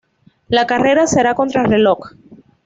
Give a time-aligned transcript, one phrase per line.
[0.47, 2.13] La carrera será contrarreloj.